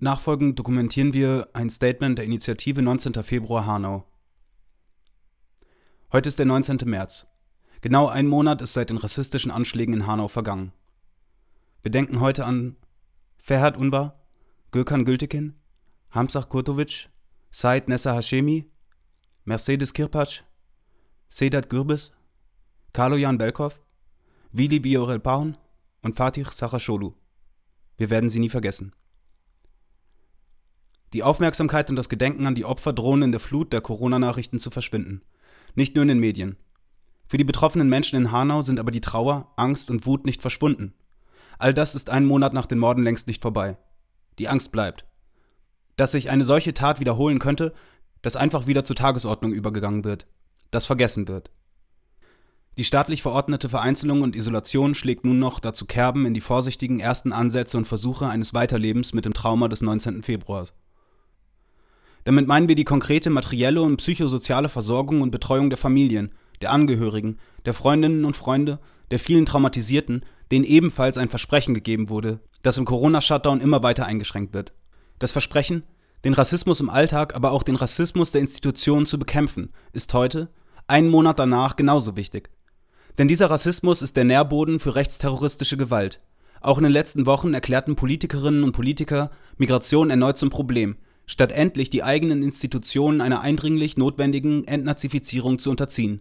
Nachfolgend 0.00 0.58
dokumentieren 0.58 1.12
wir 1.12 1.48
ein 1.52 1.70
Statement 1.70 2.18
der 2.18 2.24
Initiative 2.24 2.82
19. 2.82 3.14
Februar 3.22 3.64
Hanau. 3.64 4.04
Heute 6.10 6.28
ist 6.28 6.38
der 6.38 6.46
19. 6.46 6.78
März. 6.84 7.28
Genau 7.80 8.08
ein 8.08 8.26
Monat 8.26 8.60
ist 8.60 8.72
seit 8.72 8.90
den 8.90 8.96
rassistischen 8.96 9.52
Anschlägen 9.52 9.94
in 9.94 10.06
Hanau 10.06 10.26
vergangen. 10.26 10.72
Wir 11.82 11.92
denken 11.92 12.18
heute 12.18 12.44
an 12.44 12.76
Ferhat 13.38 13.76
Unbar, 13.76 14.14
Gökhan 14.72 15.04
Gültekin, 15.04 15.54
Hamzah 16.10 16.42
Kurtovic, 16.42 17.08
Said 17.52 17.86
Nessa 17.86 18.14
Hashemi, 18.14 18.68
Mercedes 19.44 19.92
Kirpac, 19.92 20.42
Sedat 21.28 21.70
Gürbis, 21.70 22.12
Jan 22.96 23.38
Belkov, 23.38 23.80
Vili 24.50 24.80
Biorel 24.80 25.20
Paun 25.20 25.56
und 26.02 26.16
Fatih 26.16 26.46
Sachasholu. 26.50 27.14
Wir 27.96 28.10
werden 28.10 28.28
sie 28.28 28.40
nie 28.40 28.50
vergessen. 28.50 28.92
Die 31.14 31.22
Aufmerksamkeit 31.22 31.88
und 31.90 31.96
das 31.96 32.08
Gedenken 32.08 32.44
an 32.44 32.56
die 32.56 32.64
Opfer 32.64 32.92
drohen 32.92 33.22
in 33.22 33.30
der 33.30 33.40
Flut 33.40 33.72
der 33.72 33.80
Corona-Nachrichten 33.80 34.58
zu 34.58 34.70
verschwinden. 34.70 35.22
Nicht 35.76 35.94
nur 35.94 36.02
in 36.02 36.08
den 36.08 36.18
Medien. 36.18 36.56
Für 37.28 37.36
die 37.36 37.44
betroffenen 37.44 37.88
Menschen 37.88 38.16
in 38.16 38.32
Hanau 38.32 38.62
sind 38.62 38.80
aber 38.80 38.90
die 38.90 39.00
Trauer, 39.00 39.52
Angst 39.54 39.92
und 39.92 40.06
Wut 40.06 40.26
nicht 40.26 40.42
verschwunden. 40.42 40.92
All 41.56 41.72
das 41.72 41.94
ist 41.94 42.10
einen 42.10 42.26
Monat 42.26 42.52
nach 42.52 42.66
den 42.66 42.80
Morden 42.80 43.04
längst 43.04 43.28
nicht 43.28 43.42
vorbei. 43.42 43.76
Die 44.40 44.48
Angst 44.48 44.72
bleibt. 44.72 45.04
Dass 45.96 46.10
sich 46.10 46.30
eine 46.30 46.44
solche 46.44 46.74
Tat 46.74 46.98
wiederholen 46.98 47.38
könnte, 47.38 47.74
dass 48.20 48.34
einfach 48.34 48.66
wieder 48.66 48.82
zur 48.82 48.96
Tagesordnung 48.96 49.52
übergegangen 49.52 50.02
wird, 50.02 50.26
das 50.72 50.84
vergessen 50.84 51.28
wird. 51.28 51.52
Die 52.76 52.82
staatlich 52.82 53.22
verordnete 53.22 53.68
Vereinzelung 53.68 54.22
und 54.22 54.34
Isolation 54.34 54.96
schlägt 54.96 55.24
nun 55.24 55.38
noch 55.38 55.60
dazu 55.60 55.86
Kerben 55.86 56.26
in 56.26 56.34
die 56.34 56.40
vorsichtigen 56.40 56.98
ersten 56.98 57.32
Ansätze 57.32 57.78
und 57.78 57.86
Versuche 57.86 58.26
eines 58.26 58.52
Weiterlebens 58.52 59.14
mit 59.14 59.24
dem 59.24 59.32
Trauma 59.32 59.68
des 59.68 59.80
19. 59.80 60.24
Februars. 60.24 60.72
Damit 62.24 62.46
meinen 62.46 62.68
wir 62.68 62.74
die 62.74 62.84
konkrete 62.84 63.30
materielle 63.30 63.82
und 63.82 63.98
psychosoziale 63.98 64.68
Versorgung 64.68 65.20
und 65.20 65.30
Betreuung 65.30 65.70
der 65.70 65.78
Familien, 65.78 66.34
der 66.62 66.72
Angehörigen, 66.72 67.38
der 67.66 67.74
Freundinnen 67.74 68.24
und 68.24 68.36
Freunde, 68.36 68.80
der 69.10 69.18
vielen 69.18 69.46
Traumatisierten, 69.46 70.24
denen 70.50 70.64
ebenfalls 70.64 71.18
ein 71.18 71.28
Versprechen 71.28 71.74
gegeben 71.74 72.08
wurde, 72.08 72.40
das 72.62 72.78
im 72.78 72.86
Corona-Shutdown 72.86 73.60
immer 73.60 73.82
weiter 73.82 74.06
eingeschränkt 74.06 74.54
wird. 74.54 74.72
Das 75.18 75.32
Versprechen, 75.32 75.84
den 76.24 76.32
Rassismus 76.32 76.80
im 76.80 76.88
Alltag, 76.88 77.34
aber 77.34 77.52
auch 77.52 77.62
den 77.62 77.76
Rassismus 77.76 78.30
der 78.30 78.40
Institutionen 78.40 79.06
zu 79.06 79.18
bekämpfen, 79.18 79.72
ist 79.92 80.12
heute, 80.14 80.48
einen 80.86 81.10
Monat 81.10 81.38
danach, 81.38 81.76
genauso 81.76 82.16
wichtig. 82.16 82.50
Denn 83.18 83.28
dieser 83.28 83.50
Rassismus 83.50 84.02
ist 84.02 84.16
der 84.16 84.24
Nährboden 84.24 84.80
für 84.80 84.94
rechtsterroristische 84.94 85.76
Gewalt. 85.76 86.20
Auch 86.60 86.78
in 86.78 86.84
den 86.84 86.92
letzten 86.92 87.26
Wochen 87.26 87.52
erklärten 87.52 87.94
Politikerinnen 87.94 88.64
und 88.64 88.72
Politiker 88.72 89.30
Migration 89.58 90.10
erneut 90.10 90.38
zum 90.38 90.50
Problem, 90.50 90.96
statt 91.26 91.52
endlich 91.52 91.90
die 91.90 92.02
eigenen 92.02 92.42
Institutionen 92.42 93.20
einer 93.20 93.40
eindringlich 93.40 93.96
notwendigen 93.96 94.64
Entnazifizierung 94.64 95.58
zu 95.58 95.70
unterziehen. 95.70 96.20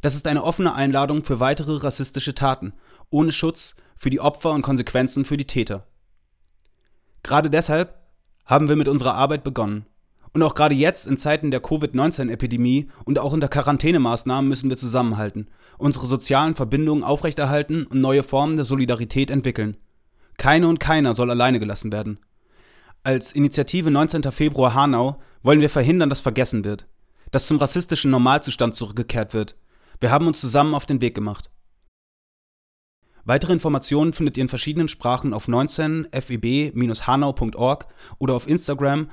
Das 0.00 0.14
ist 0.14 0.26
eine 0.26 0.44
offene 0.44 0.74
Einladung 0.74 1.24
für 1.24 1.40
weitere 1.40 1.82
rassistische 1.82 2.34
Taten, 2.34 2.74
ohne 3.10 3.32
Schutz 3.32 3.76
für 3.96 4.10
die 4.10 4.20
Opfer 4.20 4.52
und 4.52 4.62
Konsequenzen 4.62 5.24
für 5.24 5.36
die 5.36 5.46
Täter. 5.46 5.86
Gerade 7.22 7.50
deshalb 7.50 7.94
haben 8.44 8.68
wir 8.68 8.76
mit 8.76 8.88
unserer 8.88 9.14
Arbeit 9.14 9.42
begonnen. 9.42 9.86
Und 10.32 10.42
auch 10.42 10.54
gerade 10.54 10.74
jetzt 10.74 11.06
in 11.06 11.16
Zeiten 11.16 11.50
der 11.50 11.60
Covid-19-Epidemie 11.60 12.90
und 13.04 13.18
auch 13.18 13.32
unter 13.32 13.48
Quarantänemaßnahmen 13.48 14.48
müssen 14.48 14.68
wir 14.68 14.76
zusammenhalten, 14.76 15.48
unsere 15.78 16.06
sozialen 16.06 16.54
Verbindungen 16.54 17.02
aufrechterhalten 17.04 17.86
und 17.86 18.00
neue 18.00 18.22
Formen 18.22 18.56
der 18.56 18.66
Solidarität 18.66 19.30
entwickeln. 19.30 19.78
Keine 20.36 20.68
und 20.68 20.78
keiner 20.78 21.14
soll 21.14 21.30
alleine 21.30 21.58
gelassen 21.58 21.90
werden. 21.90 22.18
Als 23.06 23.30
Initiative 23.30 23.88
19. 23.88 24.24
Februar 24.32 24.74
Hanau 24.74 25.22
wollen 25.44 25.60
wir 25.60 25.70
verhindern, 25.70 26.10
dass 26.10 26.18
vergessen 26.18 26.64
wird, 26.64 26.88
dass 27.30 27.46
zum 27.46 27.58
rassistischen 27.58 28.10
Normalzustand 28.10 28.74
zurückgekehrt 28.74 29.32
wird. 29.32 29.54
Wir 30.00 30.10
haben 30.10 30.26
uns 30.26 30.40
zusammen 30.40 30.74
auf 30.74 30.86
den 30.86 31.00
Weg 31.00 31.14
gemacht. 31.14 31.48
Weitere 33.24 33.52
Informationen 33.52 34.12
findet 34.12 34.36
ihr 34.36 34.42
in 34.42 34.48
verschiedenen 34.48 34.88
Sprachen 34.88 35.34
auf 35.34 35.46
19feb-hanau.org 35.46 37.86
oder 38.18 38.34
auf 38.34 38.48
Instagram 38.48 39.08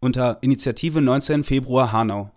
unter 0.00 0.42
Initiative 0.42 1.00
19 1.00 1.44
Februar 1.44 1.92
Hanau. 1.92 2.32